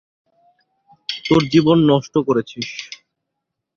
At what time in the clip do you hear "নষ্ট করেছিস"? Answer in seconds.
1.91-2.67